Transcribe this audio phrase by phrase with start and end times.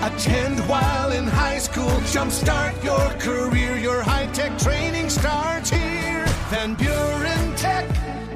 [0.00, 1.90] Attend while in high school.
[2.12, 3.76] Jumpstart your career.
[3.76, 6.24] Your high tech training starts here.
[6.50, 7.84] Van Buren Tech.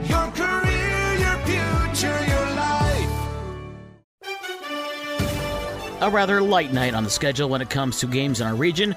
[0.09, 3.09] Your career, your future, your life.
[6.01, 8.97] A rather light night on the schedule when it comes to games in our region,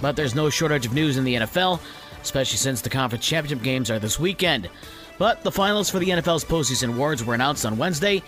[0.00, 1.80] but there's no shortage of news in the NFL,
[2.22, 4.70] especially since the conference championship games are this weekend.
[5.18, 8.22] But the finalists for the NFL's postseason awards were announced on Wednesday,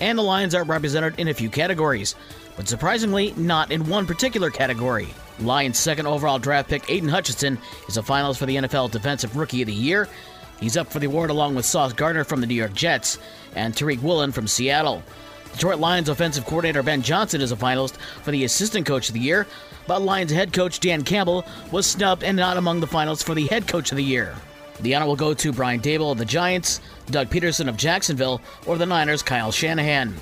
[0.00, 2.14] and the Lions are represented in a few categories,
[2.56, 5.08] but surprisingly, not in one particular category.
[5.40, 9.62] Lions' second overall draft pick, Aidan Hutchinson, is a finalist for the NFL Defensive Rookie
[9.62, 10.08] of the Year.
[10.60, 13.18] He's up for the award along with Sauce Gardner from the New York Jets
[13.56, 15.02] and Tariq Woolen from Seattle.
[15.52, 19.20] Detroit Lions offensive coordinator Ben Johnson is a finalist for the Assistant Coach of the
[19.20, 19.46] Year,
[19.86, 23.46] but Lions head coach Dan Campbell was snubbed and not among the finalists for the
[23.46, 24.34] Head Coach of the Year.
[24.80, 28.76] The honor will go to Brian Daboll of the Giants, Doug Pederson of Jacksonville, or
[28.76, 30.14] the Niners' Kyle Shanahan.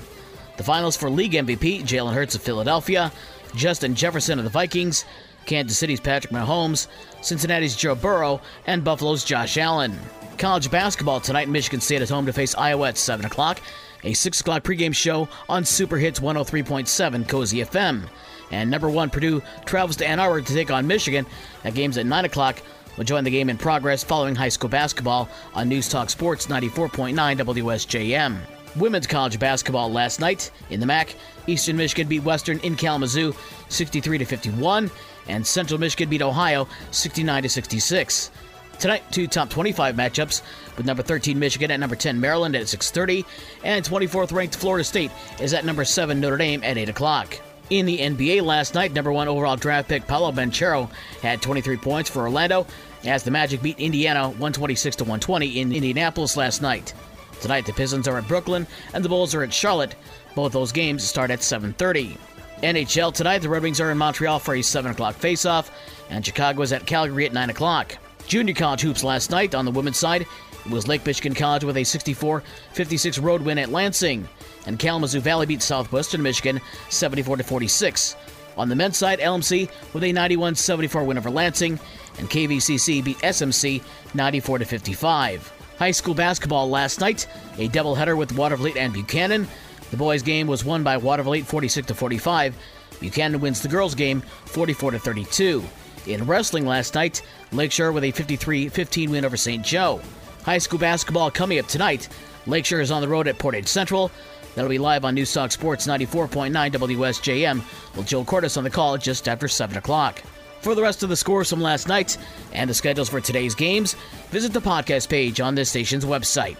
[0.57, 3.11] The finals for league MVP Jalen Hurts of Philadelphia,
[3.55, 5.05] Justin Jefferson of the Vikings,
[5.45, 6.87] Kansas City's Patrick Mahomes,
[7.21, 9.97] Cincinnati's Joe Burrow, and Buffalo's Josh Allen.
[10.37, 13.59] College basketball tonight, Michigan State is home to face Iowa at 7 o'clock,
[14.03, 18.07] a 6 o'clock pregame show on Super Hits 103.7 Cozy FM.
[18.51, 21.25] And number one, Purdue travels to Ann Arbor to take on Michigan.
[21.63, 22.61] That game's at 9 o'clock.
[22.97, 27.15] We'll join the game in progress following high school basketball on News Talk Sports 94.9
[27.15, 28.37] WSJM.
[28.75, 31.15] Women's college basketball last night in the MAC.
[31.47, 33.35] Eastern Michigan beat Western in Kalamazoo
[33.69, 34.89] 63 to 51,
[35.27, 38.31] and Central Michigan beat Ohio 69 to 66.
[38.79, 40.41] Tonight, two top 25 matchups
[40.75, 43.25] with number 13 Michigan at number 10 Maryland at 6:30,
[43.63, 47.39] and 24th ranked Florida State is at number 7 Notre Dame at 8 o'clock.
[47.69, 52.09] In the NBA last night, number one overall draft pick Paolo Banchero had 23 points
[52.09, 52.67] for Orlando
[53.05, 56.93] as the Magic beat Indiana 126 to 120 in Indianapolis last night.
[57.39, 59.95] Tonight, the Pistons are at Brooklyn and the Bulls are at Charlotte.
[60.35, 62.17] Both those games start at 7:30.
[62.61, 65.69] NHL tonight, the Red Wings are in Montreal for a 7 o'clock faceoff,
[66.09, 67.97] and Chicago is at Calgary at 9 o'clock.
[68.27, 70.25] Junior college hoops last night on the women's side
[70.65, 72.43] it was Lake Michigan College with a 64
[72.73, 74.27] 56 road win at Lansing,
[74.65, 78.15] and Kalamazoo Valley beat Southwestern Michigan 74 46.
[78.55, 81.79] On the men's side, LMC with a 91 74 win over Lansing,
[82.19, 83.83] and KVCC beat SMC
[84.13, 85.53] 94 55.
[85.79, 87.27] High school basketball last night,
[87.57, 89.47] a doubleheader with Watervliet and Buchanan.
[89.91, 92.55] The boys' game was won by Watervliet 46 45.
[92.99, 95.63] Buchanan wins the girls' game 44 32.
[96.05, 97.21] In wrestling last night,
[97.51, 99.63] Lakeshore with a 53 15 win over St.
[99.65, 100.01] Joe.
[100.43, 102.09] High school basketball coming up tonight.
[102.45, 104.11] Lakeshore is on the road at Portage Central.
[104.55, 107.61] That'll be live on News Talk Sports 94.9 WSJM
[107.95, 110.21] with Joel Cordes on the call just after 7 o'clock.
[110.61, 112.17] For the rest of the scores from last night
[112.53, 113.95] and the schedules for today's games,
[114.29, 116.57] visit the podcast page on this station's website.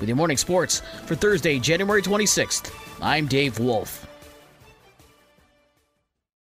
[0.00, 4.07] With your morning sports for Thursday, January 26th, I'm Dave Wolf.